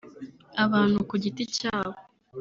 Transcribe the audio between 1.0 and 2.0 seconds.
ku giti cyabo